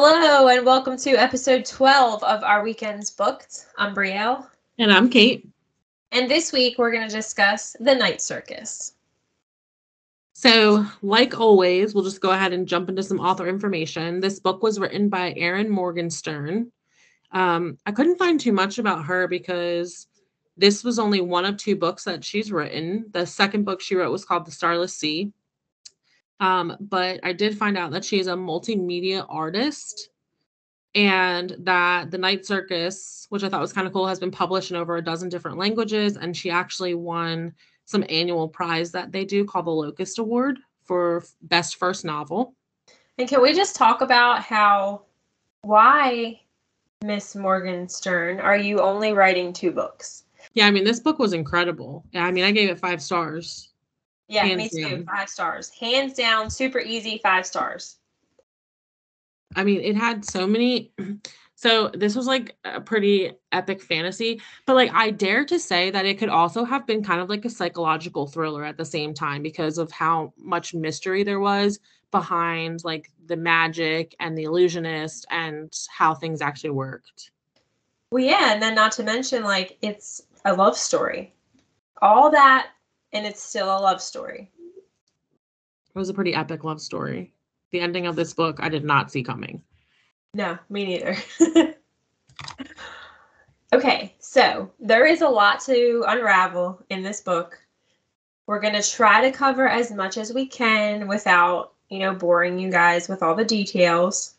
[0.00, 3.66] Hello, and welcome to episode 12 of Our Weekends Booked.
[3.76, 4.46] I'm Brielle.
[4.78, 5.48] And I'm Kate.
[6.12, 8.94] And this week we're going to discuss The Night Circus.
[10.34, 14.20] So, like always, we'll just go ahead and jump into some author information.
[14.20, 16.70] This book was written by Erin Morgenstern.
[17.32, 20.06] Um, I couldn't find too much about her because
[20.56, 23.06] this was only one of two books that she's written.
[23.10, 25.32] The second book she wrote was called The Starless Sea.
[26.40, 30.10] Um, but I did find out that she is a multimedia artist
[30.94, 34.70] and that The Night Circus, which I thought was kind of cool, has been published
[34.70, 36.16] in over a dozen different languages.
[36.16, 41.24] And she actually won some annual prize that they do called the Locus Award for
[41.42, 42.54] Best First Novel.
[43.18, 45.02] And can we just talk about how,
[45.62, 46.40] why,
[47.04, 50.24] Miss Morgenstern, are you only writing two books?
[50.54, 52.04] Yeah, I mean, this book was incredible.
[52.14, 53.72] I mean, I gave it five stars.
[54.28, 55.04] Yeah, me too.
[55.04, 55.70] Five stars.
[55.70, 57.96] Hands down, super easy, five stars.
[59.56, 60.92] I mean, it had so many
[61.58, 66.06] So this was like a pretty epic fantasy, but like I dare to say that
[66.06, 69.42] it could also have been kind of like a psychological thriller at the same time
[69.42, 71.80] because of how much mystery there was
[72.12, 77.32] behind like the magic and the illusionist and how things actually worked.
[78.12, 81.34] Well, yeah, and then not to mention like it's a love story.
[82.00, 82.68] All that
[83.12, 84.50] and it's still a love story.
[85.94, 87.32] It was a pretty epic love story.
[87.70, 89.62] The ending of this book I did not see coming.
[90.34, 91.16] No, me neither.
[93.72, 97.58] okay, so there is a lot to unravel in this book.
[98.46, 102.58] We're going to try to cover as much as we can without, you know, boring
[102.58, 104.34] you guys with all the details.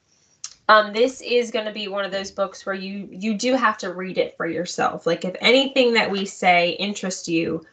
[0.68, 3.78] Um, this is going to be one of those books where you you do have
[3.80, 5.08] to read it for yourself.
[5.08, 7.66] Like if anything that we say interests you,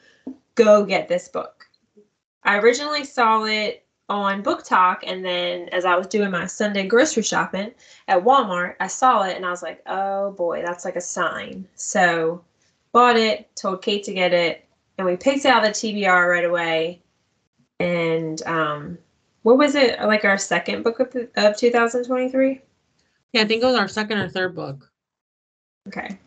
[0.56, 1.64] go get this book.
[2.42, 7.22] I originally saw it on BookTok, and then as I was doing my Sunday grocery
[7.22, 7.72] shopping
[8.08, 11.66] at Walmart, I saw it and I was like, oh boy, that's like a sign.
[11.74, 12.44] So
[12.92, 14.64] bought it, told Kate to get it,
[14.98, 17.02] and we picked out the TBR right away.
[17.78, 18.98] And um,
[19.42, 20.00] what was it?
[20.00, 22.62] Like our second book of, of 2023?
[23.32, 24.90] Yeah, I think it was our second or third book.
[25.88, 26.18] Okay.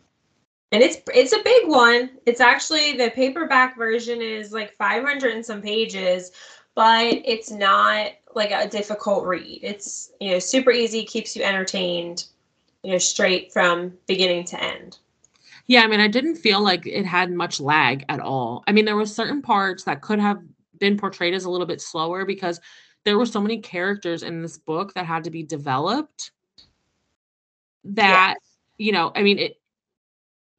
[0.72, 2.10] And it's it's a big one.
[2.26, 6.30] It's actually the paperback version is like 500 and some pages,
[6.74, 9.60] but it's not like a difficult read.
[9.62, 12.26] It's, you know, super easy, keeps you entertained,
[12.84, 14.98] you know, straight from beginning to end.
[15.66, 18.62] Yeah, I mean, I didn't feel like it had much lag at all.
[18.66, 20.40] I mean, there were certain parts that could have
[20.78, 22.60] been portrayed as a little bit slower because
[23.04, 26.30] there were so many characters in this book that had to be developed
[27.84, 28.36] that
[28.78, 29.59] you know, I mean, it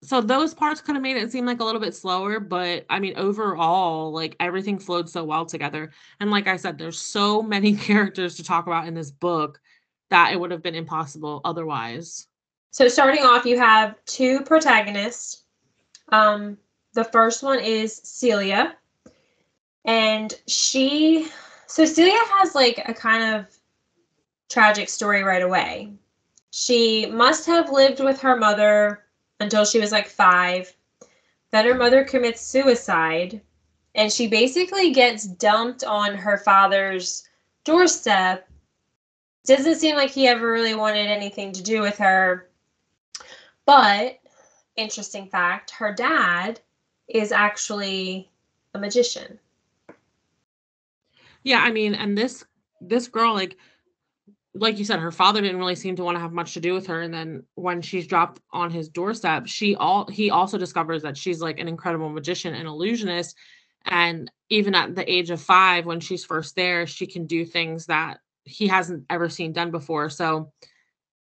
[0.03, 3.00] so those parts could have made it seem like a little bit slower but i
[3.00, 5.91] mean overall like everything flowed so well together.
[6.19, 9.59] And like i said there's so many characters to talk about in this book
[10.09, 12.28] that it would have been impossible otherwise.
[12.72, 15.44] So starting off you have two protagonists.
[16.09, 16.57] Um
[16.94, 18.75] the first one is celia.
[19.85, 21.29] And she
[21.68, 23.45] so celia has like a kind of
[24.50, 25.94] tragic story right away.
[26.50, 29.06] She must have lived with her mother
[29.41, 30.74] until she was like five.
[31.52, 33.41] Then her mother commits suicide,
[33.96, 37.28] and she basically gets dumped on her father's
[37.66, 38.47] doorstep.
[39.46, 42.50] Doesn't seem like he ever really wanted anything to do with her.
[43.66, 44.19] But,
[44.75, 46.59] interesting fact, her dad
[47.07, 48.30] is actually
[48.74, 49.40] a magician.
[51.44, 52.46] Yeah, I mean, and this
[52.80, 53.57] this girl like
[54.53, 56.73] like you said, her father didn't really seem to want to have much to do
[56.73, 57.01] with her.
[57.01, 61.41] And then when she's dropped on his doorstep, she all he also discovers that she's
[61.41, 63.38] like an incredible magician and illusionist.
[63.85, 67.85] And even at the age of five, when she's first there, she can do things
[67.85, 70.09] that he hasn't ever seen done before.
[70.09, 70.51] So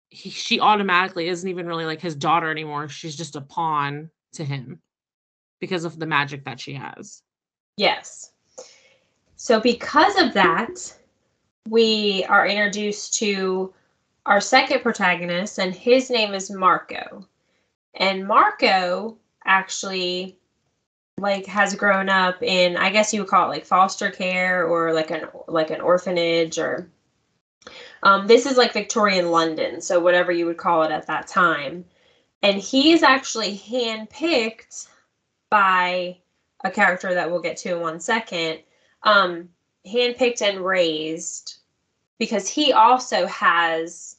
[0.08, 2.88] he, she automatically isn't even really like his daughter anymore.
[2.88, 4.80] She's just a pawn to him
[5.60, 7.22] because of the magic that she has.
[7.76, 8.32] Yes.
[9.36, 10.96] So because of that,
[11.68, 13.72] we are introduced to
[14.26, 17.26] our second protagonist, and his name is Marco.
[17.94, 20.36] And Marco actually
[21.18, 24.92] like has grown up in I guess you would call it like foster care or
[24.94, 26.88] like an like an orphanage or
[28.02, 31.84] um, this is like Victorian London, so whatever you would call it at that time.
[32.42, 34.88] And he is actually handpicked
[35.50, 36.16] by
[36.64, 38.60] a character that we'll get to in one second,
[39.02, 39.50] um,
[39.86, 41.58] handpicked and raised
[42.18, 44.16] because he also has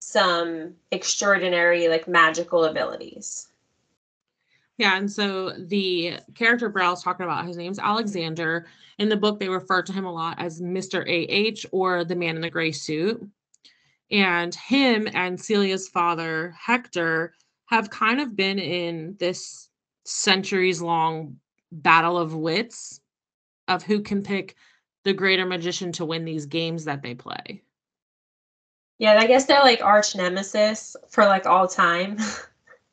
[0.00, 3.48] some extraordinary like magical abilities.
[4.78, 8.66] Yeah, and so the character Brow's talking about, his name's Alexander.
[8.98, 11.02] In the book, they refer to him a lot as Mr.
[11.06, 13.26] AH or the man in the gray suit.
[14.10, 17.32] And him and Celia's father, Hector,
[17.66, 19.68] have kind of been in this
[20.04, 21.36] centuries long
[21.72, 23.00] battle of wits
[23.68, 24.54] of who can pick
[25.06, 27.62] the greater magician to win these games that they play.
[28.98, 32.18] Yeah, I guess they're like arch nemesis for like all time.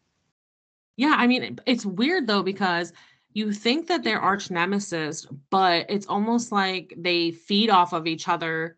[0.95, 2.93] yeah, I mean, it's weird though because
[3.31, 8.27] you think that they're arch nemesis, but it's almost like they feed off of each
[8.27, 8.77] other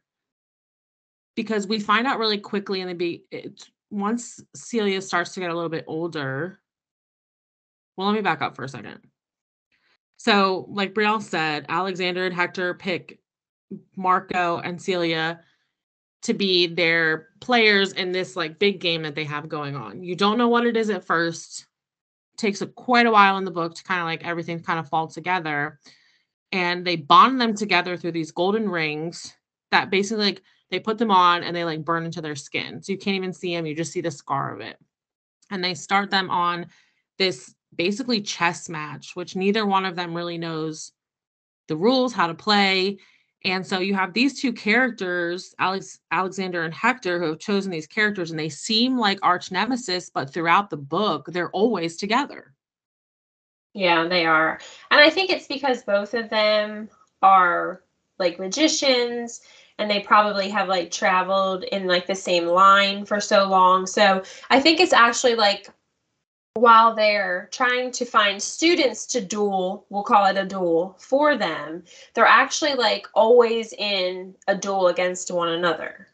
[1.36, 5.50] because we find out really quickly in the be it, once Celia starts to get
[5.50, 6.62] a little bit older.
[7.98, 9.02] Well, let me back up for a second.
[10.16, 13.20] So, like Brielle said, Alexander and Hector pick
[13.96, 15.42] Marco and Celia
[16.24, 20.04] to be their players in this like big game that they have going on.
[20.04, 21.68] You don't know what it is at first.
[22.34, 24.80] It takes a, quite a while in the book to kind of like everything kind
[24.80, 25.80] of fall together.
[26.52, 29.34] And they bond them together through these golden rings
[29.72, 30.42] that basically like
[30.72, 32.82] they put them on and they like burn into their skin.
[32.82, 34.78] So you can't even see them, you just see the scar of it.
[35.52, 36.68] And they start them on
[37.20, 40.92] this basically chess match, which neither one of them really knows
[41.68, 42.98] the rules, how to play.
[43.46, 47.86] And so you have these two characters, Alex, Alexander and Hector, who have chosen these
[47.86, 52.54] characters, and they seem like arch nemesis, but throughout the book, they're always together.
[53.76, 54.60] Yeah, they are.
[54.90, 56.90] And I think it's because both of them
[57.22, 57.84] are
[58.18, 59.42] like magicians
[59.78, 63.86] and they probably have like traveled in like the same line for so long.
[63.86, 65.70] So I think it's actually like
[66.56, 71.84] while they're trying to find students to duel, we'll call it a duel for them,
[72.14, 76.08] they're actually like always in a duel against one another.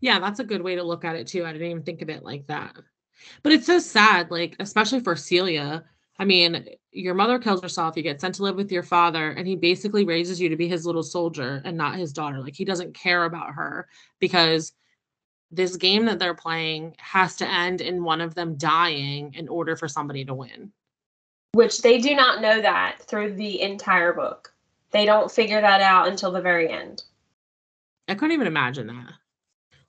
[0.00, 1.44] Yeah, that's a good way to look at it too.
[1.44, 2.74] I didn't even think of it like that.
[3.42, 5.84] But it's so sad, like, especially for Celia,
[6.18, 9.46] I mean, your mother kills herself, you get sent to live with your father, and
[9.46, 12.40] he basically raises you to be his little soldier and not his daughter.
[12.40, 13.88] Like, he doesn't care about her
[14.18, 14.72] because
[15.50, 19.76] this game that they're playing has to end in one of them dying in order
[19.76, 20.72] for somebody to win.
[21.52, 24.54] Which they do not know that through the entire book.
[24.92, 27.02] They don't figure that out until the very end.
[28.08, 29.12] I couldn't even imagine that.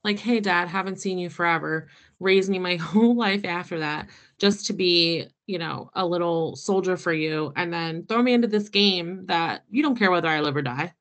[0.03, 1.87] Like, hey, dad, haven't seen you forever.
[2.19, 4.07] Raised me my whole life after that
[4.39, 8.47] just to be you know, a little soldier for you and then throw me into
[8.47, 10.93] this game that you don't care whether I live or die.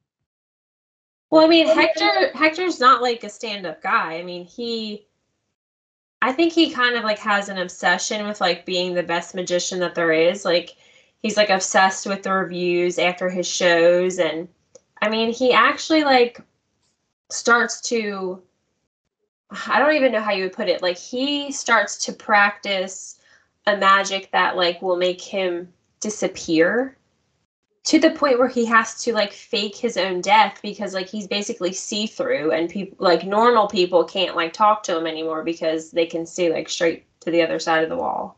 [1.31, 4.17] Well, I mean, Hector Hector's not like a stand-up guy.
[4.17, 5.07] I mean, he
[6.23, 9.81] I think he kind of like has an obsession with like being the best magician
[9.81, 10.45] that there is.
[10.45, 10.77] Like
[11.23, 14.49] he's like obsessed with the reviews after his shows and
[15.03, 16.41] I mean, he actually like
[17.31, 18.43] starts to
[19.67, 20.83] I don't even know how you would put it.
[20.83, 23.21] Like he starts to practice
[23.67, 26.97] a magic that like will make him disappear
[27.85, 31.27] to the point where he has to like fake his own death because like he's
[31.27, 35.91] basically see through and people like normal people can't like talk to him anymore because
[35.91, 38.37] they can see like straight to the other side of the wall.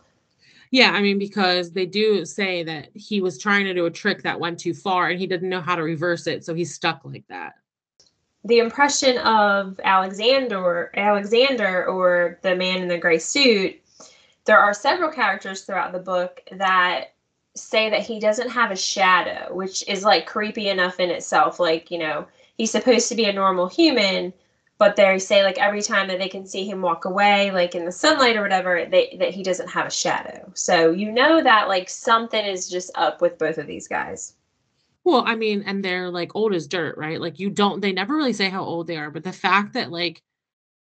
[0.70, 4.22] Yeah, I mean because they do say that he was trying to do a trick
[4.22, 7.00] that went too far and he didn't know how to reverse it so he's stuck
[7.04, 7.54] like that.
[8.44, 13.80] The impression of Alexander Alexander or the man in the gray suit
[14.44, 17.14] there are several characters throughout the book that
[17.54, 21.60] say that he doesn't have a shadow, which is like creepy enough in itself.
[21.60, 24.32] Like, you know, he's supposed to be a normal human,
[24.78, 27.84] but they say like every time that they can see him walk away, like in
[27.84, 30.50] the sunlight or whatever, they, that he doesn't have a shadow.
[30.54, 34.34] So you know that like something is just up with both of these guys.
[35.04, 37.20] Well, I mean, and they're like old as dirt, right?
[37.20, 39.90] Like you don't, they never really say how old they are, but the fact that
[39.90, 40.22] like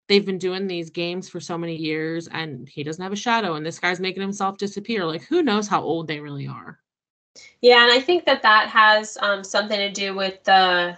[0.08, 3.56] they've been doing these games for so many years and he doesn't have a shadow
[3.56, 5.06] and this guy's making himself disappear.
[5.06, 6.80] Like who knows how old they really are?
[7.62, 10.98] Yeah and i think that that has um, something to do with the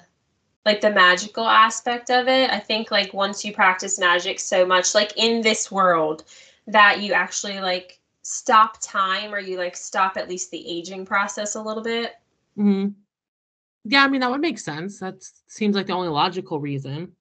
[0.65, 2.49] like the magical aspect of it.
[2.49, 6.23] I think like once you practice magic so much like in this world
[6.67, 11.55] that you actually like stop time or you like stop at least the aging process
[11.55, 12.13] a little bit.
[12.57, 12.89] Mm-hmm.
[13.83, 14.99] yeah i mean that would make sense.
[14.99, 17.11] That seems like the only logical reason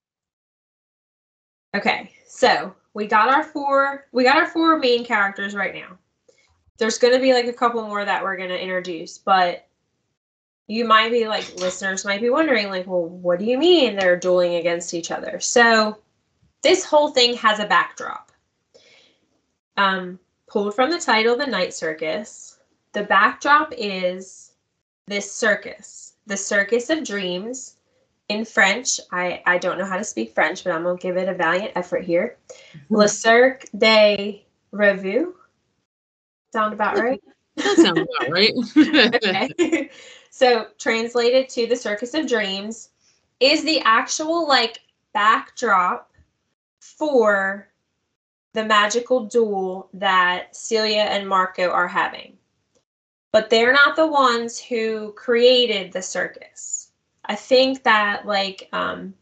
[1.75, 4.07] Okay, so we got our four.
[4.13, 5.99] We got our four main characters right now.
[6.79, 9.67] There's going to be like a couple more that we're going to introduce, but
[10.67, 14.19] you might be like listeners might be wondering like, well, what do you mean they're
[14.19, 15.41] dueling against each other?
[15.41, 15.99] So
[16.63, 18.33] this whole thing has a backdrop.
[19.77, 22.59] Um, pulled from the title, The Night Circus.
[22.93, 24.53] The backdrop is
[25.07, 27.77] this circus, the Circus of Dreams,
[28.29, 29.01] in French.
[29.13, 31.35] I, I don't know how to speak French, but I'm going to give it a
[31.35, 32.37] valiant effort here.
[32.49, 32.97] Mm-hmm.
[32.97, 34.41] Le Cirque des
[34.73, 35.33] Rêves.
[36.53, 37.21] Sound about right?
[37.57, 38.53] that sounds about right.
[39.15, 39.91] okay.
[40.31, 42.91] so, translated to the Circus of Dreams
[43.41, 44.81] is the actual like
[45.13, 46.11] backdrop
[46.81, 47.69] for
[48.53, 52.37] the magical duel that Celia and Marco are having.
[53.33, 56.84] But they're not the ones who created the circus.
[57.27, 59.15] I think that like um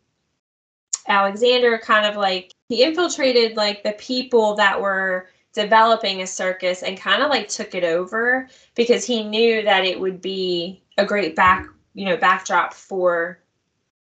[1.09, 6.99] Alexander kind of like he infiltrated like the people that were developing a circus and
[6.99, 11.37] kind of like took it over because he knew that it would be a great
[11.37, 13.41] back, you know, backdrop for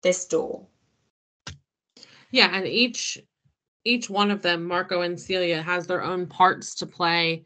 [0.03, 0.69] this duel.
[2.31, 3.19] Yeah, and each
[3.85, 7.45] each one of them, Marco and Celia, has their own parts to play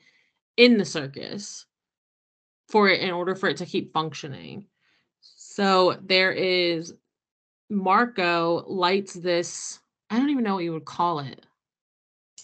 [0.57, 1.67] in the circus
[2.69, 4.67] for it in order for it to keep functioning.
[5.55, 6.95] So there is
[7.71, 9.79] Marco lights this,
[10.11, 11.47] I don't even know what you would call it.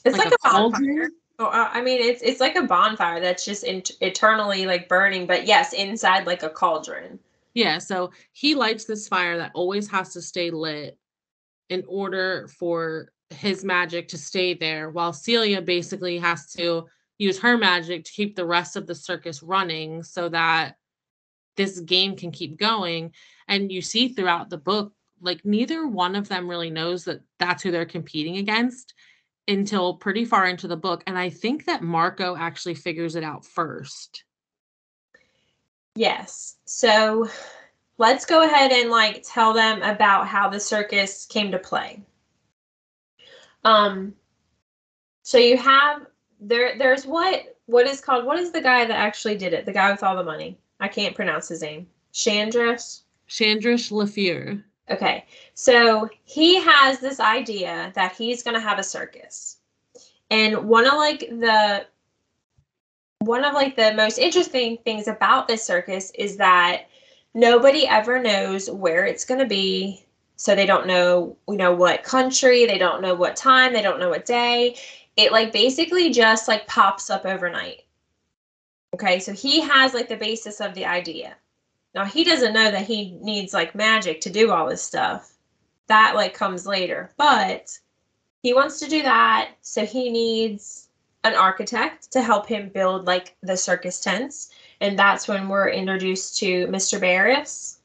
[0.04, 1.08] It's like, like a, a bonfire.
[1.40, 5.26] Oh, uh, I mean, it's it's like a bonfire that's just in, eternally like burning,
[5.26, 7.18] but yes, inside like a cauldron.
[7.54, 10.96] Yeah, so he lights this fire that always has to stay lit
[11.68, 16.86] in order for his magic to stay there, while Celia basically has to
[17.18, 20.76] use her magic to keep the rest of the circus running so that
[21.56, 23.12] this game can keep going.
[23.48, 27.62] And you see throughout the book, like neither one of them really knows that that's
[27.62, 28.94] who they're competing against
[29.48, 31.02] until pretty far into the book.
[31.06, 34.24] And I think that Marco actually figures it out first.
[35.94, 36.56] Yes.
[36.64, 37.28] So
[37.98, 42.02] let's go ahead and like tell them about how the circus came to play.
[43.64, 44.14] Um
[45.22, 46.06] so you have
[46.40, 49.66] there there's what what is called what is the guy that actually did it?
[49.66, 50.58] The guy with all the money.
[50.80, 51.86] I can't pronounce his name.
[52.12, 53.00] Chandresh.
[53.28, 54.62] Chandresh Lafleur.
[54.90, 55.24] Okay.
[55.54, 59.58] So he has this idea that he's going to have a circus.
[60.30, 61.86] And one of like the
[63.20, 66.86] one of like the most interesting things about this circus is that
[67.34, 70.04] nobody ever knows where it's going to be.
[70.36, 74.00] So they don't know, you know, what country, they don't know what time, they don't
[74.00, 74.76] know what day.
[75.16, 77.82] It like basically just like pops up overnight.
[78.94, 81.36] Okay, so he has like the basis of the idea.
[81.94, 85.32] Now he doesn't know that he needs like magic to do all this stuff.
[85.86, 87.10] That like comes later.
[87.16, 87.76] But
[88.42, 90.88] he wants to do that, so he needs
[91.24, 94.50] an architect to help him build like the circus tents.
[94.80, 96.98] And that's when we're introduced to Mr.
[97.00, 97.80] Barris.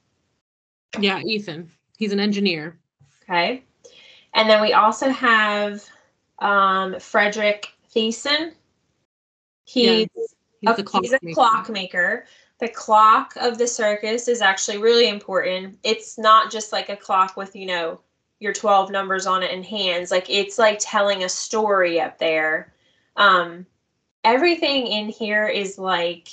[1.00, 1.70] Yeah, Ethan.
[1.98, 2.78] He's an engineer.
[3.24, 3.64] Okay.
[4.34, 5.84] And then we also have
[6.40, 8.54] um, Frederick Thiessen.
[9.66, 10.08] He's,
[10.66, 12.26] he's, a, he's a clockmaker
[12.60, 15.78] the clock of the circus is actually really important.
[15.84, 18.00] It's not just like a clock with, you know,
[18.40, 20.12] your 12 numbers on it in hands.
[20.12, 22.74] Like it's like telling a story up there.
[23.18, 23.66] Um,
[24.24, 26.30] everything in here is like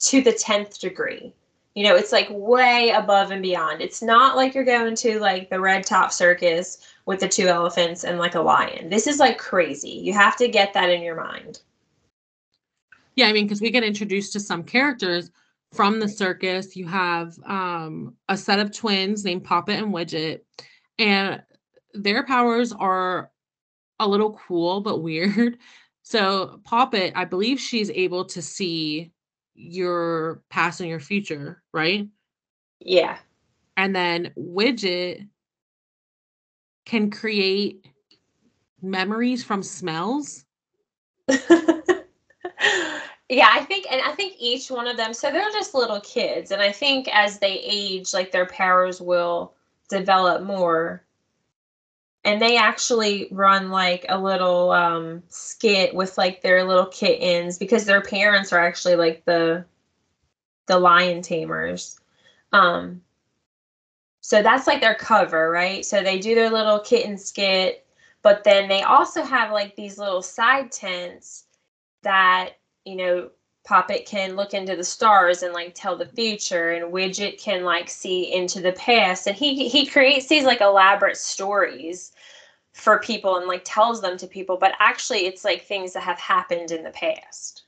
[0.00, 1.32] to the 10th degree.
[1.74, 3.80] You know, it's like way above and beyond.
[3.80, 8.04] It's not like you're going to like the red top circus with the two elephants
[8.04, 8.90] and like a lion.
[8.90, 9.88] This is like crazy.
[9.88, 11.60] You have to get that in your mind.
[13.14, 15.30] Yeah, I mean, because we get introduced to some characters
[15.72, 16.76] from the circus.
[16.76, 20.40] You have um, a set of twins named Poppet and Widget,
[20.98, 21.42] and
[21.94, 23.30] their powers are
[23.98, 25.58] a little cool but weird.
[26.04, 29.12] So Poppet, I believe she's able to see
[29.54, 32.08] your past and your future, right?
[32.80, 33.18] Yeah.
[33.76, 35.28] And then Widget
[36.84, 37.86] can create
[38.82, 40.44] memories from smells.
[43.32, 46.50] Yeah, I think, and I think each one of them, so they're just little kids.
[46.50, 49.54] And I think as they age, like their powers will
[49.88, 51.02] develop more.
[52.24, 57.86] And they actually run like a little um, skit with like their little kittens because
[57.86, 59.64] their parents are actually like the
[60.66, 61.98] the lion tamers.
[62.52, 63.00] Um,
[64.20, 65.86] so that's like their cover, right?
[65.86, 67.86] So they do their little kitten skit,
[68.20, 71.46] but then they also have like these little side tents
[72.02, 73.30] that you know,
[73.64, 77.88] Poppet can look into the stars and like tell the future, and Widget can like
[77.88, 82.12] see into the past, and he he creates these like elaborate stories
[82.72, 86.18] for people and like tells them to people, but actually it's like things that have
[86.18, 87.64] happened in the past.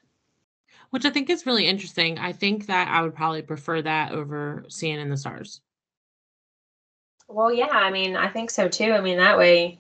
[0.90, 2.18] Which I think is really interesting.
[2.18, 5.60] I think that I would probably prefer that over seeing in the stars.
[7.28, 8.92] Well, yeah, I mean, I think so too.
[8.92, 9.78] I mean, that way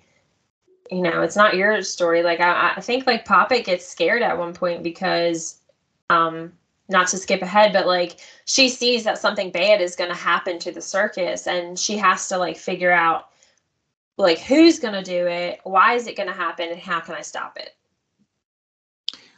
[0.90, 2.22] you know, it's not your story.
[2.22, 5.58] Like I, I think like Poppet gets scared at one point because
[6.10, 6.52] um
[6.88, 10.72] not to skip ahead, but like she sees that something bad is gonna happen to
[10.72, 13.30] the circus and she has to like figure out
[14.16, 17.56] like who's gonna do it, why is it gonna happen, and how can I stop
[17.56, 17.74] it?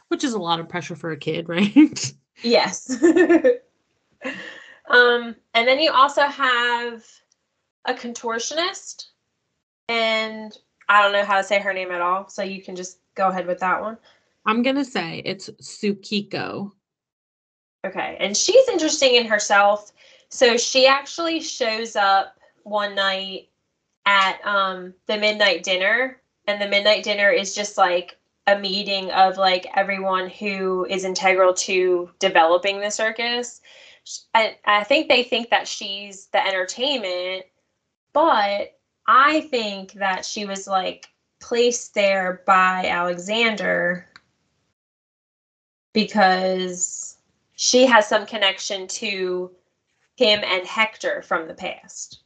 [0.09, 2.13] Which is a lot of pressure for a kid, right?
[2.43, 3.01] yes.
[4.89, 7.05] um, and then you also have
[7.85, 9.05] a contortionist
[9.87, 10.57] and
[10.89, 13.27] I don't know how to say her name at all, so you can just go
[13.29, 13.97] ahead with that one.
[14.45, 16.71] I'm gonna say it's Tsukiko.
[17.85, 19.91] Okay, and she's interesting in herself.
[20.29, 23.49] So she actually shows up one night
[24.05, 28.17] at um, the midnight dinner, and the midnight dinner is just like
[28.47, 33.61] a meeting of like everyone who is integral to developing the circus.
[34.33, 37.45] I, I think they think that she's the entertainment,
[38.13, 38.76] but
[39.07, 41.07] I think that she was like
[41.39, 44.05] placed there by Alexander
[45.93, 47.17] because
[47.55, 49.51] she has some connection to
[50.15, 52.23] him and Hector from the past.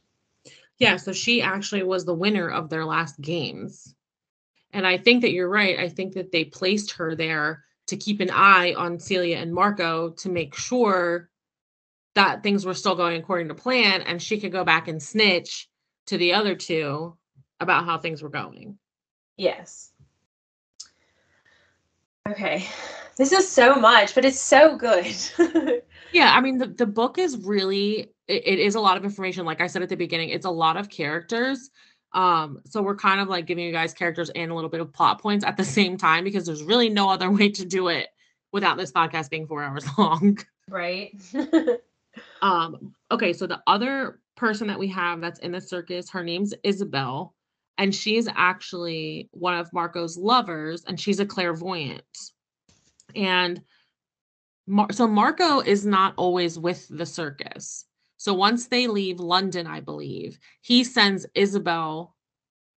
[0.78, 3.94] Yeah, so she actually was the winner of their last games.
[4.72, 5.78] And I think that you're right.
[5.78, 10.10] I think that they placed her there to keep an eye on Celia and Marco
[10.10, 11.28] to make sure
[12.14, 15.68] that things were still going according to plan and she could go back and snitch
[16.06, 17.16] to the other two
[17.60, 18.78] about how things were going.
[19.36, 19.92] Yes.
[22.28, 22.66] Okay.
[23.16, 25.14] This is so much, but it's so good.
[26.12, 29.44] yeah, I mean the, the book is really it, it is a lot of information.
[29.44, 31.70] Like I said at the beginning, it's a lot of characters.
[32.14, 34.92] Um, so we're kind of like giving you guys characters and a little bit of
[34.92, 38.08] plot points at the same time because there's really no other way to do it
[38.52, 40.38] without this podcast being four hours long.
[40.68, 41.14] Right.
[42.40, 46.54] Um, okay, so the other person that we have that's in the circus, her name's
[46.64, 47.32] Isobel,
[47.78, 52.02] and she's actually one of Marco's lovers, and she's a clairvoyant.
[53.14, 53.62] And
[54.66, 57.86] Mar- so Marco is not always with the circus.
[58.16, 62.12] So once they leave London, I believe, he sends Isobel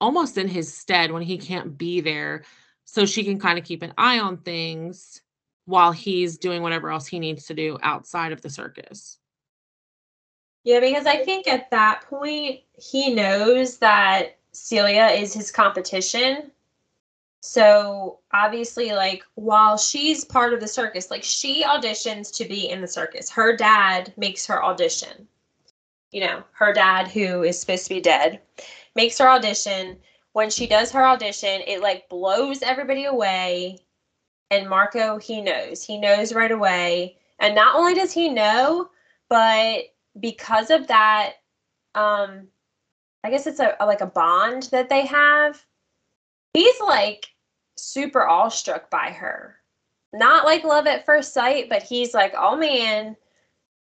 [0.00, 2.44] almost in his stead when he can't be there
[2.84, 5.20] so she can kind of keep an eye on things
[5.66, 9.18] while he's doing whatever else he needs to do outside of the circus.
[10.64, 16.50] Yeah, because I think at that point he knows that Celia is his competition.
[17.40, 22.80] So obviously, like while she's part of the circus, like she auditions to be in
[22.80, 23.28] the circus.
[23.28, 25.28] Her dad makes her audition.
[26.10, 28.40] You know, her dad, who is supposed to be dead,
[28.96, 29.98] makes her audition.
[30.32, 33.80] When she does her audition, it like blows everybody away.
[34.50, 35.84] And Marco, he knows.
[35.84, 37.18] He knows right away.
[37.40, 38.88] And not only does he know,
[39.28, 41.34] but because of that,
[41.94, 42.48] um,
[43.22, 45.64] I guess it's a, a like a bond that they have.
[46.52, 47.26] He's like
[47.76, 49.56] super awestruck by her.
[50.12, 53.16] Not like love at first sight, but he's like, oh man,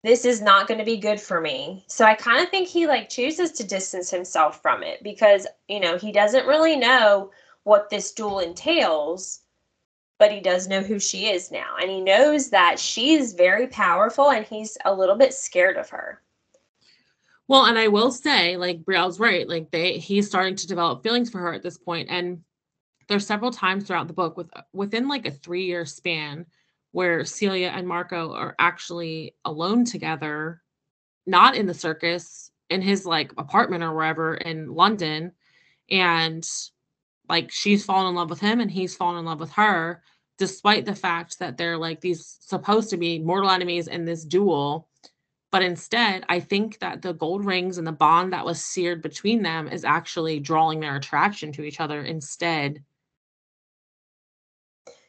[0.04, 1.84] this is not going to be good for me.
[1.88, 5.80] So I kind of think he like chooses to distance himself from it because, you
[5.80, 7.32] know, he doesn't really know
[7.64, 9.42] what this duel entails,
[10.18, 11.76] but he does know who she is now.
[11.82, 16.22] And he knows that she's very powerful and he's a little bit scared of her.
[17.48, 21.30] Well, and I will say, like Brielle's right, like they he's starting to develop feelings
[21.30, 22.10] for her at this point.
[22.10, 22.42] And
[23.08, 26.46] there's several times throughout the book with within like a three year span
[26.92, 30.62] where Celia and Marco are actually alone together,
[31.28, 35.34] not in the circus, in his like apartment or wherever in London.
[35.92, 36.48] And
[37.30, 40.02] like she's fallen in love with him and he's fallen in love with her,
[40.38, 44.88] despite the fact that they're like these supposed to be mortal enemies in this duel
[45.56, 49.42] but instead, I think that the gold rings and the bond that was seared between
[49.42, 52.84] them is actually drawing their attraction to each other instead.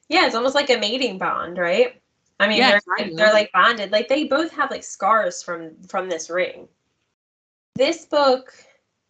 [0.09, 2.01] Yeah, it's almost like a mating bond, right?
[2.39, 3.91] I mean, yeah, they're, they're like bonded.
[3.91, 6.69] Like they both have like scars from from this ring.
[7.75, 8.53] This book,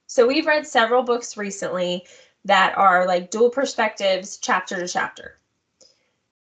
[0.07, 2.07] so we've read several books recently
[2.46, 5.38] that are like dual perspectives, chapter to chapter.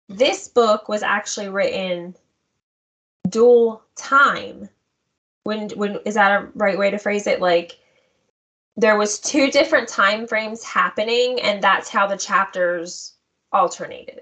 [0.07, 2.15] This book was actually written
[3.29, 4.69] dual time.
[5.43, 7.41] When when is that a right way to phrase it?
[7.41, 7.79] Like
[8.77, 13.13] there was two different time frames happening and that's how the chapters
[13.51, 14.21] alternated.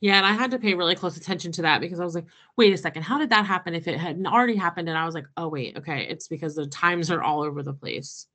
[0.00, 2.24] Yeah and i had to pay really close attention to that because i was like
[2.56, 4.88] wait a second how did that happen if it hadn't already happened?
[4.88, 7.74] And i was like oh wait okay it's because the times are all over the
[7.74, 8.26] place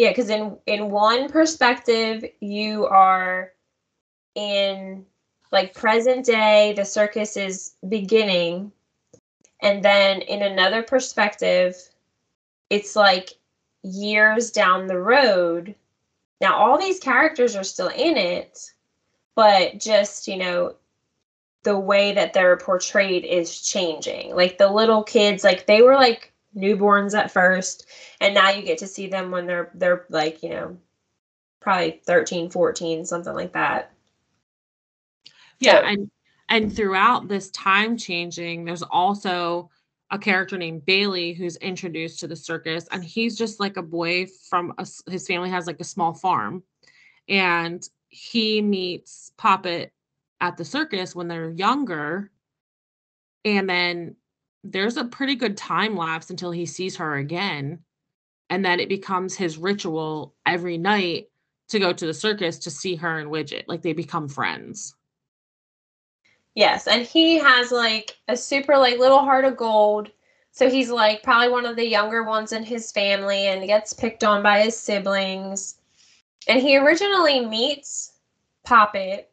[0.00, 3.52] yeah because in in one perspective you are
[4.34, 5.04] in
[5.52, 8.72] like present day the circus is beginning
[9.62, 11.76] and then in another perspective,
[12.70, 13.30] it's like
[13.82, 15.74] years down the road.
[16.40, 18.72] Now, all these characters are still in it,
[19.34, 20.74] but just, you know,
[21.62, 24.34] the way that they're portrayed is changing.
[24.34, 27.86] Like the little kids, like they were like newborns at first,
[28.20, 30.76] and now you get to see them when they're they're like, you know,
[31.60, 33.92] probably 13, 14, something like that.
[35.60, 36.10] Yeah, so, and
[36.48, 39.70] and throughout this time changing there's also
[40.10, 44.26] a character named Bailey who's introduced to the circus, and he's just like a boy
[44.48, 46.62] from a, his family has like a small farm,
[47.28, 49.92] and he meets Poppet
[50.40, 52.32] at the circus when they're younger,
[53.44, 54.16] and then
[54.64, 57.80] there's a pretty good time lapse until he sees her again,
[58.48, 61.28] and then it becomes his ritual every night
[61.68, 64.94] to go to the circus to see her and Widget, like they become friends.
[66.54, 70.10] Yes, and he has like a super like little heart of gold.
[70.52, 74.24] So he's like probably one of the younger ones in his family and gets picked
[74.24, 75.76] on by his siblings.
[76.48, 78.14] And he originally meets
[78.64, 79.29] Poppet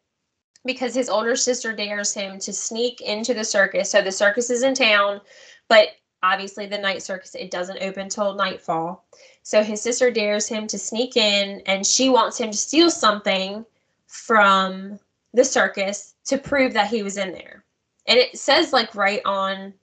[0.67, 3.89] because his older sister dares him to sneak into the circus.
[3.89, 5.21] So the circus is in town,
[5.67, 5.89] but
[6.21, 9.05] obviously the night circus it doesn't open till nightfall.
[9.41, 13.65] So his sister dares him to sneak in and she wants him to steal something
[14.05, 14.99] from
[15.33, 17.63] the circus to prove that he was in there.
[18.05, 19.73] And it says like right on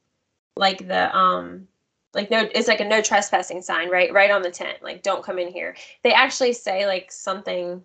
[0.56, 1.66] like the um
[2.14, 5.24] like no it's like a no trespassing sign right right on the tent like don't
[5.24, 7.82] come in here they actually say like something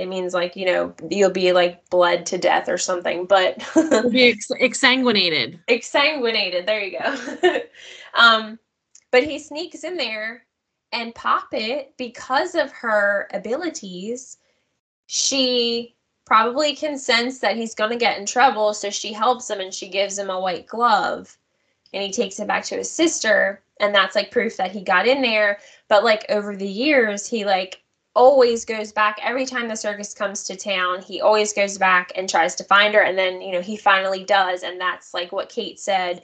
[0.00, 3.58] it means like you know you'll be like bled to death or something but
[4.10, 7.60] be ex- exsanguinated exsanguinated there you go
[8.14, 8.58] um
[9.10, 10.44] but he sneaks in there
[10.92, 14.38] and poppet because of her abilities
[15.06, 15.96] she
[16.30, 18.72] probably can sense that he's going to get in trouble.
[18.72, 21.36] So she helps him and she gives him a white glove
[21.92, 23.60] and he takes it back to his sister.
[23.80, 25.58] And that's like proof that he got in there.
[25.88, 27.82] But like over the years, he like
[28.14, 31.00] always goes back every time the circus comes to town.
[31.02, 33.02] He always goes back and tries to find her.
[33.02, 34.62] And then, you know, he finally does.
[34.62, 36.22] And that's like what Kate said.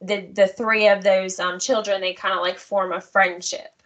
[0.00, 3.82] The, the three of those um, children, they kind of like form a friendship.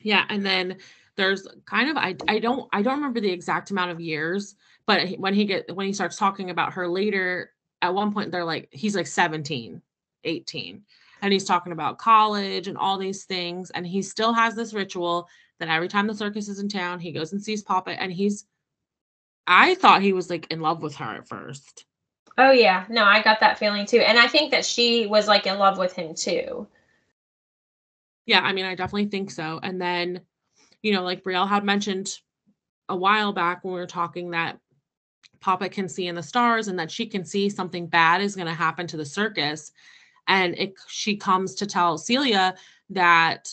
[0.00, 0.24] Yeah.
[0.28, 0.76] And then
[1.16, 4.54] there's kind of I I don't I don't remember the exact amount of years,
[4.86, 8.44] but when he get when he starts talking about her later, at one point they're
[8.44, 9.80] like he's like 17,
[10.24, 10.82] 18.
[11.22, 13.70] And he's talking about college and all these things.
[13.70, 17.12] And he still has this ritual that every time the circus is in town, he
[17.12, 17.98] goes and sees Poppet.
[17.98, 18.44] And he's
[19.46, 21.84] I thought he was like in love with her at first.
[22.38, 22.84] Oh yeah.
[22.88, 24.00] No, I got that feeling too.
[24.00, 26.66] And I think that she was like in love with him too.
[28.26, 29.60] Yeah, I mean, I definitely think so.
[29.62, 30.20] And then
[30.82, 32.12] you know, like Brielle had mentioned
[32.88, 34.58] a while back when we were talking that
[35.40, 38.46] Poppet can see in the stars and that she can see something bad is going
[38.46, 39.72] to happen to the circus.
[40.28, 42.54] And it, she comes to tell Celia
[42.90, 43.48] that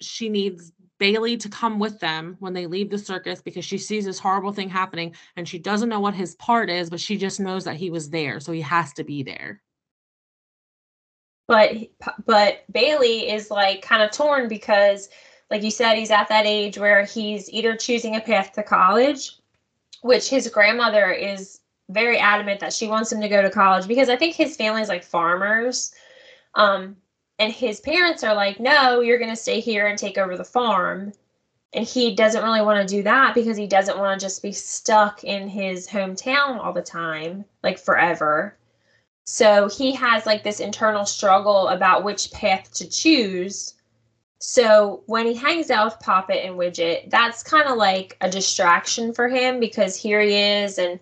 [0.00, 0.72] she needs
[1.02, 4.52] Bailey to come with them when they leave the circus because she sees this horrible
[4.52, 7.74] thing happening and she doesn't know what his part is, but she just knows that
[7.74, 8.38] he was there.
[8.38, 9.60] So he has to be there.
[11.48, 11.72] But
[12.24, 15.08] but Bailey is like kind of torn because
[15.50, 19.38] like you said, he's at that age where he's either choosing a path to college,
[20.02, 24.08] which his grandmother is very adamant that she wants him to go to college because
[24.08, 25.92] I think his family's like farmers.
[26.54, 26.94] Um,
[27.38, 30.44] and his parents are like, no, you're going to stay here and take over the
[30.44, 31.12] farm.
[31.72, 34.52] And he doesn't really want to do that because he doesn't want to just be
[34.52, 38.56] stuck in his hometown all the time, like forever.
[39.24, 43.74] So he has like this internal struggle about which path to choose
[44.42, 49.14] so when he hangs out with Poppet and Widget, that's kind of like a distraction
[49.14, 50.98] for him because here he is and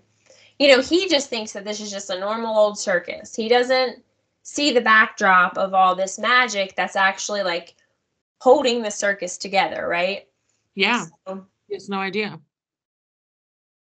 [0.59, 3.35] you know, he just thinks that this is just a normal old circus.
[3.35, 4.05] He doesn't
[4.42, 7.74] see the backdrop of all this magic that's actually like
[8.40, 10.26] holding the circus together, right?
[10.74, 11.07] Yeah.
[11.26, 12.40] So, he has no idea.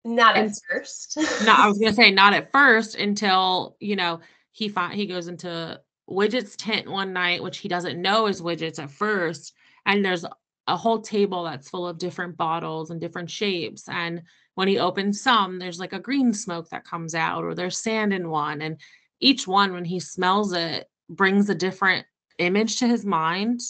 [0.04, 1.16] Not and, at first.
[1.44, 4.20] no, I was gonna say not at first until, you know,
[4.52, 8.78] he find he goes into Widget's tent one night, which he doesn't know is Widget's
[8.78, 9.54] at first.
[9.86, 10.24] And there's
[10.66, 13.88] a whole table that's full of different bottles and different shapes.
[13.88, 14.22] And
[14.54, 18.12] when he opens some, there's like a green smoke that comes out, or there's sand
[18.12, 18.62] in one.
[18.62, 18.80] And
[19.20, 22.06] each one, when he smells it, brings a different
[22.38, 23.60] image to his mind.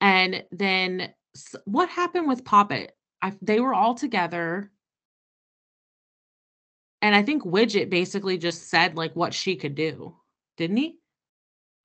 [0.00, 1.14] And then
[1.64, 2.92] what happened with Poppet?
[3.22, 4.70] I, they were all together.
[7.00, 10.16] And I think Widget basically just said like what she could do
[10.56, 10.96] didn't he?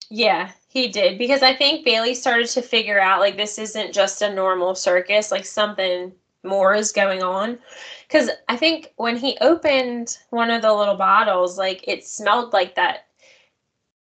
[0.09, 4.21] Yeah, he did because I think Bailey started to figure out like this isn't just
[4.21, 6.13] a normal circus, like something
[6.43, 7.59] more is going on.
[8.09, 12.75] Cuz I think when he opened one of the little bottles, like it smelled like
[12.75, 13.07] that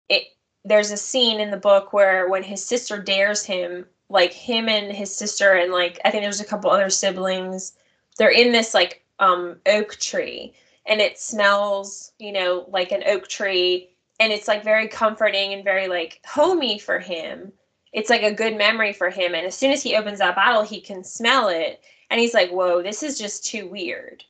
[0.08, 0.24] it
[0.64, 4.92] there's a scene in the book where when his sister dares him, like him and
[4.92, 7.72] his sister and like I think there's a couple other siblings,
[8.18, 10.54] they're in this like um oak tree
[10.86, 13.90] and it smells, you know, like an oak tree
[14.20, 17.52] and it's like very comforting and very like homey for him.
[17.92, 19.34] It's like a good memory for him.
[19.34, 21.82] And as soon as he opens that bottle, he can smell it.
[22.10, 24.24] And he's like, whoa, this is just too weird.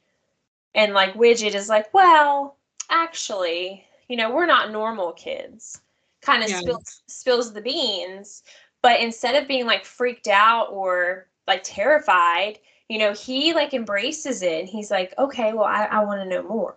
[0.74, 2.56] And like Widget is like, well,
[2.90, 5.80] actually, you know, we're not normal kids.
[6.22, 6.60] Kind of Yeah.
[6.60, 8.42] spills spills the beans,
[8.82, 14.42] but instead of being like freaked out or like terrified, you know, he like embraces
[14.42, 16.76] it and he's like, okay, well, I, I want to know more.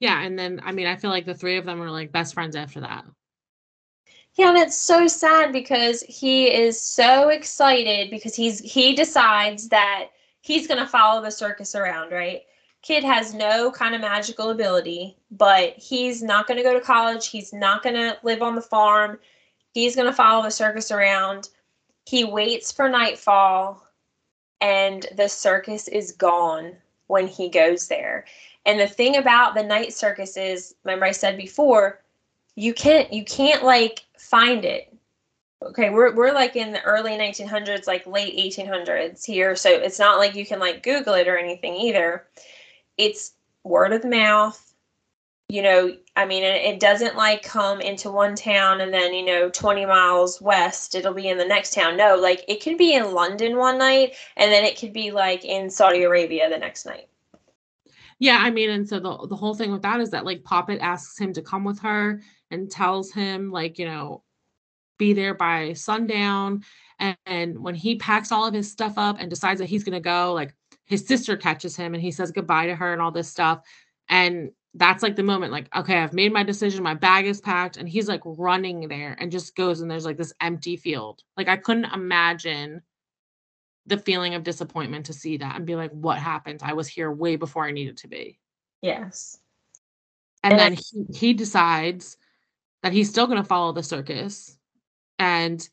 [0.00, 2.34] Yeah, and then I mean, I feel like the three of them are like best
[2.34, 3.04] friends after that.
[4.38, 10.10] Yeah, and it's so sad because he is so excited because he's he decides that
[10.42, 12.42] he's gonna follow the circus around, right?
[12.82, 17.52] Kid has no kind of magical ability, but he's not gonna go to college, he's
[17.52, 19.18] not gonna live on the farm,
[19.74, 21.48] he's gonna follow the circus around.
[22.06, 23.84] He waits for nightfall
[24.60, 26.76] and the circus is gone
[27.08, 28.24] when he goes there.
[28.66, 32.04] And the thing about the night circus is, remember I said before,
[32.54, 34.94] you can't you can't like find it.
[35.60, 40.18] Okay we're, we're like in the early 1900s like late 1800s here so it's not
[40.18, 42.26] like you can like google it or anything either.
[42.96, 43.32] It's
[43.64, 44.64] word of mouth
[45.50, 49.48] you know i mean it, doesn't like come into one town and then you know
[49.48, 51.96] 20 miles west it'll be in the next town.
[51.96, 55.44] No like it could be in london one night and then it could be like
[55.44, 57.08] in saudi arabia the next night.
[58.20, 60.80] Yeah, I mean, and so the the whole thing with that is that like Poppet
[60.80, 64.22] asks him to come with her and tells him like, you know,
[64.98, 66.64] be there by sundown.
[66.98, 70.00] And, and when he packs all of his stuff up and decides that he's gonna
[70.00, 73.28] go, like his sister catches him and he says goodbye to her and all this
[73.28, 73.62] stuff.
[74.08, 77.76] And that's like the moment, like, okay, I've made my decision, my bag is packed,
[77.76, 81.22] and he's like running there and just goes and there's like this empty field.
[81.36, 82.82] Like I couldn't imagine
[83.86, 86.60] the feeling of disappointment to see that and be like, what happened?
[86.62, 88.38] I was here way before I needed to be.
[88.82, 89.38] yes
[90.42, 92.18] And, And then he, he decides
[92.82, 94.56] that he's still going to follow the circus.
[95.18, 95.66] And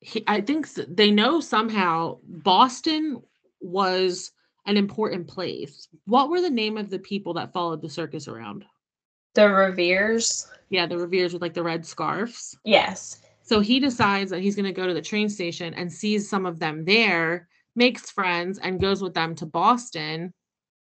[0.00, 3.22] he, I think they know somehow Boston
[3.60, 4.32] was
[4.66, 5.88] an important place.
[6.06, 8.64] What were the name of the people that followed the circus around?
[9.34, 12.54] the reveres Yeah, the Reveres with like the red scarves.
[12.64, 16.28] yes So he decides that he's going to go to the train station and sees
[16.28, 20.34] some of them there, makes friends, and goes with them to Boston.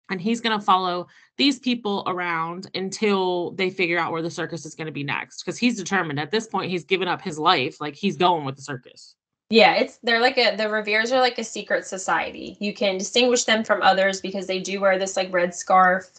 [0.09, 4.65] And he's going to follow these people around until they figure out where the circus
[4.65, 5.43] is going to be next.
[5.43, 7.81] Because he's determined at this point, he's given up his life.
[7.81, 9.15] Like he's going with the circus.
[9.49, 12.57] Yeah, it's they're like a the Reveres are like a secret society.
[12.59, 16.11] You can distinguish them from others because they do wear this like red scarf.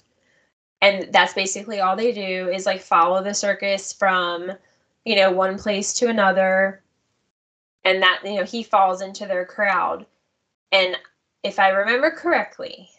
[0.82, 4.52] And that's basically all they do is like follow the circus from,
[5.06, 6.84] you know, one place to another.
[7.84, 10.06] And that, you know, he falls into their crowd.
[10.72, 10.96] And
[11.44, 12.90] if I remember correctly,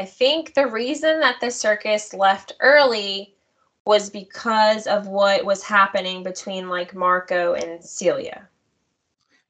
[0.00, 3.34] I think the reason that the circus left early
[3.84, 8.48] was because of what was happening between like Marco and Celia.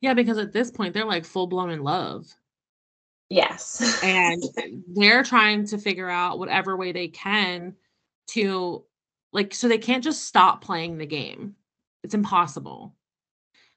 [0.01, 2.35] Yeah, because at this point, they're like full blown in love.
[3.29, 4.01] Yes.
[4.03, 4.43] and
[4.89, 7.77] they're trying to figure out whatever way they can
[8.31, 8.83] to
[9.33, 11.55] like so they can't just stop playing the game
[12.05, 12.95] it's impossible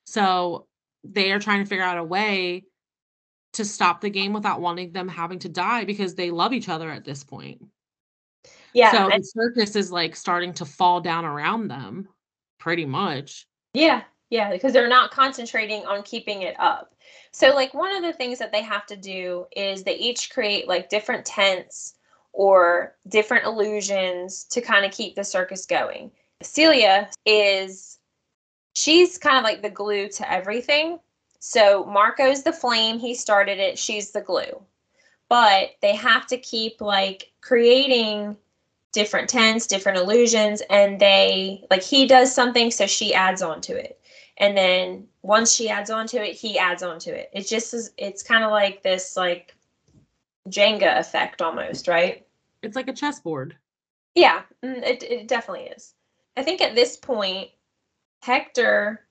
[0.03, 0.67] so
[1.03, 2.63] they are trying to figure out a way
[3.53, 6.89] to stop the game without wanting them having to die because they love each other
[6.89, 7.61] at this point
[8.73, 8.91] yeah.
[8.91, 12.07] so the circus is like starting to fall down around them
[12.59, 14.03] pretty much yeah.
[14.29, 14.51] Yeah.
[14.51, 16.95] Because they're not concentrating on keeping it up.
[17.31, 20.67] So, like, one of the things that they have to do is they each create
[20.67, 21.95] like different tents
[22.31, 26.11] or different illusions to kind of keep the circus going.
[26.41, 27.99] Celia is,
[28.73, 30.99] she's kind of like the glue to everything.
[31.45, 34.63] So, Marco's the flame, he started it, she's the glue.
[35.27, 38.37] But they have to keep like creating
[38.93, 43.73] different tents, different illusions, and they like he does something, so she adds on to
[43.73, 43.99] it.
[44.37, 47.29] And then once she adds on to it, he adds on to it.
[47.33, 49.53] It's just is- it's kind of like this like
[50.49, 52.25] Jenga effect almost, right?
[52.61, 53.57] it's like a chessboard
[54.15, 55.93] Yeah, mm, it it definitely is.
[56.37, 57.49] I think at this point,
[58.21, 59.01] Hector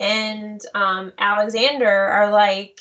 [0.00, 2.80] and um, Alexander are like,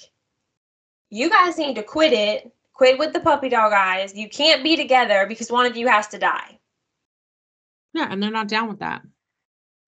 [1.10, 2.52] you guys need to quit it.
[2.74, 4.16] Quit with the puppy dog eyes.
[4.16, 6.60] You can't be together because one of you has to die.
[7.94, 9.04] yeah and they're not down with that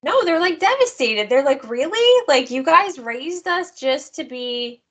[0.04, 1.30] No, they're like devastated.
[1.30, 2.24] They're like, really?
[2.28, 4.84] Like you guys raised us just to be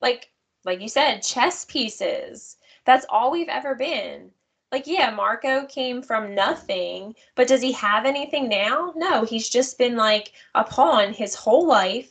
[0.00, 0.30] like
[0.64, 2.56] like you said, chess pieces.
[2.86, 4.30] That's all we've ever been.
[4.72, 8.92] Like, yeah, Marco came from nothing, but does he have anything now?
[8.96, 12.10] No, he's just been like a pawn his whole life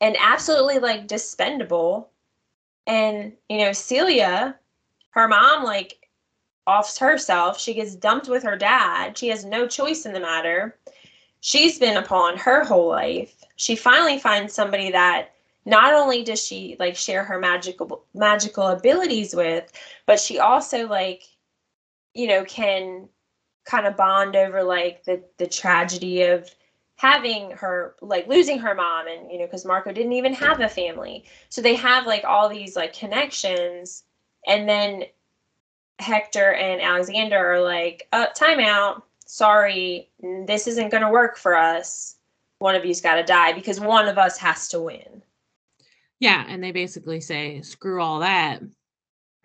[0.00, 2.06] and absolutely like dispendable.
[2.86, 4.56] And, you know, Celia,
[5.10, 6.08] her mom like
[6.66, 7.60] offs herself.
[7.60, 9.18] She gets dumped with her dad.
[9.18, 10.78] She has no choice in the matter
[11.40, 13.44] she's been a pawn her whole life.
[13.56, 15.30] She finally finds somebody that
[15.64, 19.70] not only does she like share her magical magical abilities with,
[20.06, 21.24] but she also like
[22.18, 23.08] you know can
[23.64, 26.52] kind of bond over like the the tragedy of
[26.96, 30.68] having her like losing her mom and you know because marco didn't even have a
[30.68, 31.24] family.
[31.48, 34.02] So they have like all these like connections.
[34.46, 35.04] And then
[36.00, 40.10] hector and alexander are like uh timeout sorry.
[40.46, 42.16] This isn't going to work for us.
[42.60, 45.22] One of you's got to die because one of us has to win.
[46.18, 48.60] Yeah and they basically say screw all that.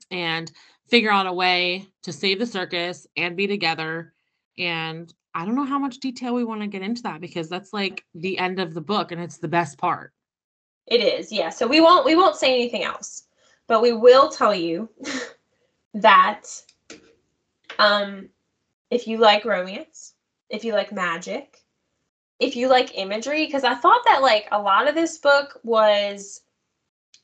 [0.10, 0.52] And
[0.94, 4.14] figure out a way to save the circus and be together
[4.60, 7.74] and I don't know how much detail we want to get into that because that's
[7.74, 10.14] like the end of the book and it's the best part.
[10.86, 11.50] It is, yeah.
[11.50, 13.24] So we won't we won't say anything else,
[13.68, 14.88] but we will tell you
[15.96, 16.44] that
[17.80, 18.30] um
[18.92, 20.14] if you like romance,
[20.52, 21.58] if you like magic,
[22.40, 26.42] if you like imagery, because I thought that like a lot of this book was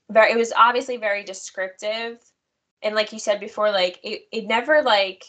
[0.09, 2.17] very it was obviously very descriptive.
[2.81, 5.25] And like you said before, like it, it never like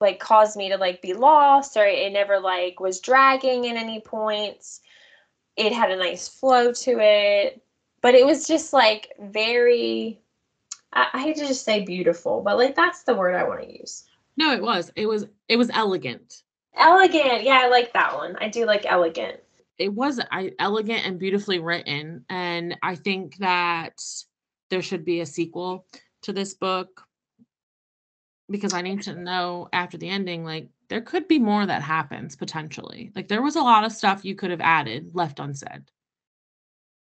[0.00, 4.00] like caused me to like be lost or it never like was dragging at any
[4.00, 4.80] points.
[5.56, 7.62] It had a nice flow to it
[8.02, 10.20] but it was just like very
[10.92, 13.78] I, I hate to just say beautiful but like that's the word i want to
[13.78, 14.04] use.
[14.36, 14.90] No it was.
[14.96, 16.42] It was it was elegant.
[16.76, 17.44] Elegant.
[17.44, 18.36] Yeah i like that one.
[18.38, 19.40] I do like elegant.
[19.78, 24.02] It was I, elegant and beautifully written and i think that
[24.68, 25.86] there should be a sequel
[26.22, 27.06] to this book
[28.50, 32.36] because I need to know after the ending, like there could be more that happens
[32.36, 33.10] potentially.
[33.16, 35.84] Like there was a lot of stuff you could have added left unsaid.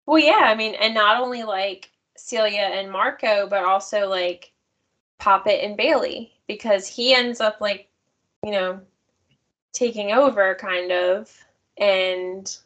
[0.05, 4.51] Well, yeah, I mean, and not only like Celia and Marco, but also like
[5.19, 7.89] Poppet and Bailey, because he ends up like,
[8.43, 8.79] you know,
[9.73, 11.31] taking over kind of.
[11.77, 12.57] And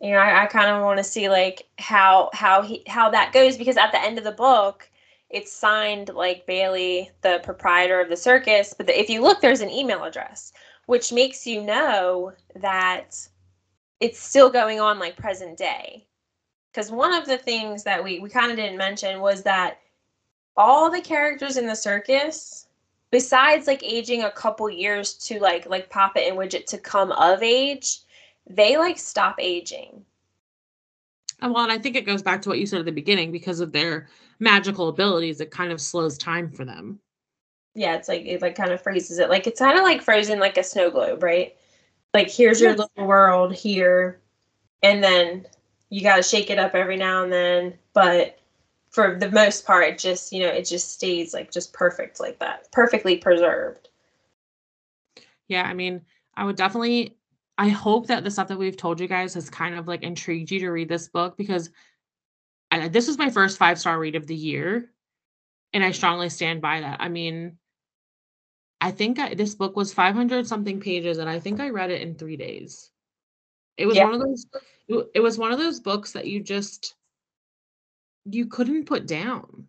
[0.00, 3.32] you know, I, I kind of want to see like how how he how that
[3.32, 4.88] goes because at the end of the book,
[5.32, 8.74] it's signed like Bailey, the proprietor of the circus.
[8.76, 10.52] But the, if you look, there's an email address,
[10.86, 13.16] which makes you know that
[14.00, 16.06] it's still going on like present day.
[16.70, 19.78] Because one of the things that we, we kind of didn't mention was that
[20.56, 22.66] all the characters in the circus,
[23.10, 27.42] besides like aging a couple years to like like Poppet and Widget to come of
[27.42, 28.00] age,
[28.48, 30.04] they like stop aging.
[31.40, 33.60] Well, and I think it goes back to what you said at the beginning because
[33.60, 34.08] of their
[34.42, 36.98] magical abilities, it kind of slows time for them.
[37.74, 39.30] Yeah, it's like it like kind of freezes it.
[39.30, 41.56] Like it's kind of like frozen like a snow globe, right?
[42.12, 44.20] Like here's your little world here,
[44.82, 45.46] and then
[45.88, 47.78] you got to shake it up every now and then.
[47.94, 48.38] But
[48.90, 52.38] for the most part, it just you know it just stays like just perfect like
[52.40, 53.88] that, perfectly preserved.
[55.48, 56.02] Yeah, I mean,
[56.36, 57.16] I would definitely.
[57.58, 60.50] I hope that the stuff that we've told you guys has kind of like intrigued
[60.50, 61.70] you to read this book because
[62.72, 64.90] I, this was my first five star read of the year,
[65.72, 67.00] and I strongly stand by that.
[67.00, 67.58] I mean,
[68.80, 72.02] I think I, this book was 500 something pages, and I think I read it
[72.02, 72.90] in three days.
[73.76, 74.04] It was yeah.
[74.04, 74.46] one of those.
[75.14, 76.94] It was one of those books that you just
[78.24, 79.66] you couldn't put down.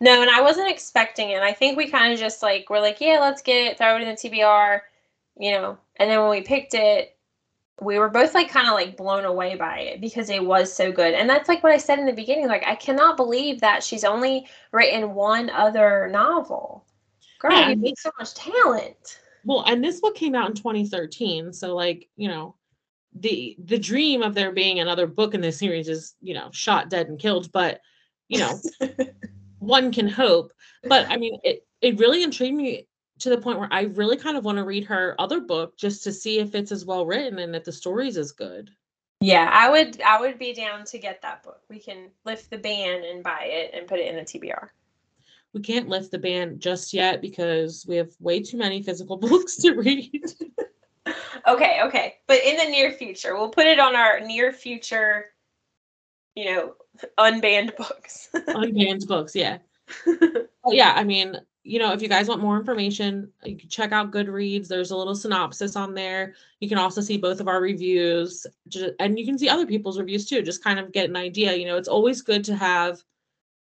[0.00, 1.42] No, and I wasn't expecting it.
[1.42, 4.02] I think we kind of just like we're like, yeah, let's get it, throw it
[4.02, 4.80] in the TBR,
[5.38, 5.78] you know.
[5.96, 7.16] And then when we picked it,
[7.82, 10.92] we were both like kind of like blown away by it because it was so
[10.92, 11.14] good.
[11.14, 12.48] And that's like what I said in the beginning.
[12.48, 16.84] Like, I cannot believe that she's only written one other novel.
[17.38, 19.20] Girl, yeah, you make so much talent.
[19.44, 21.52] Well, and this book came out in 2013.
[21.52, 22.54] So, like, you know,
[23.14, 26.88] the the dream of there being another book in this series is, you know, shot
[26.88, 27.50] dead and killed.
[27.52, 27.80] But,
[28.28, 28.60] you know,
[29.58, 30.52] one can hope.
[30.84, 32.86] But I mean, it it really intrigued me
[33.22, 36.02] to the point where I really kind of want to read her other book just
[36.04, 38.70] to see if it's as well written and if the story's as good.
[39.20, 41.60] Yeah, I would I would be down to get that book.
[41.70, 44.68] We can lift the ban and buy it and put it in the TBR.
[45.52, 49.56] We can't lift the ban just yet because we have way too many physical books
[49.58, 50.24] to read.
[51.46, 52.16] okay, okay.
[52.26, 55.26] But in the near future, we'll put it on our near future,
[56.34, 56.74] you know,
[57.18, 58.28] unbanned books.
[58.34, 59.58] unbanned books, yeah.
[60.66, 64.10] yeah, I mean, you know, if you guys want more information, you can check out
[64.10, 64.66] Goodreads.
[64.66, 66.34] There's a little synopsis on there.
[66.58, 68.46] You can also see both of our reviews,
[68.98, 70.42] and you can see other people's reviews too.
[70.42, 71.54] Just kind of get an idea.
[71.54, 73.02] You know, it's always good to have,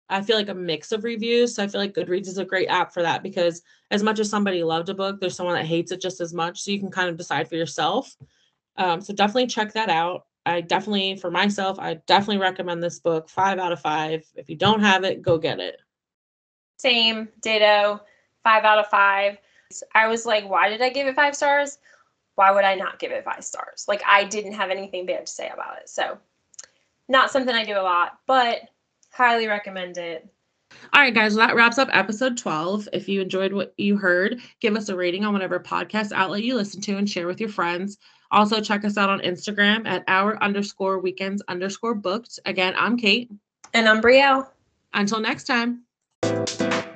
[0.09, 1.53] I feel like, a mix of reviews.
[1.53, 3.61] So I feel like Goodreads is a great app for that because
[3.91, 6.61] as much as somebody loved a book, there's someone that hates it just as much.
[6.61, 8.15] So you can kind of decide for yourself.
[8.77, 10.25] Um, so definitely check that out.
[10.47, 13.29] I definitely, for myself, I definitely recommend this book.
[13.29, 14.25] Five out of five.
[14.35, 15.79] If you don't have it, go get it.
[16.77, 18.01] Same, ditto,
[18.43, 19.37] five out of five.
[19.93, 21.77] I was like, why did I give it five stars?
[22.35, 23.85] Why would I not give it five stars?
[23.87, 25.89] Like, I didn't have anything bad to say about it.
[25.89, 26.17] So,
[27.07, 28.61] not something I do a lot, but
[29.11, 30.27] highly recommend it.
[30.93, 32.89] All right, guys, well, that wraps up episode 12.
[32.91, 36.55] If you enjoyed what you heard, give us a rating on whatever podcast outlet you
[36.55, 37.97] listen to and share with your friends.
[38.31, 42.39] Also, check us out on Instagram at our underscore weekends underscore booked.
[42.45, 43.31] Again, I'm Kate.
[43.73, 44.47] And I'm Brielle.
[44.93, 45.83] Until next time.
[46.23, 46.94] Thank you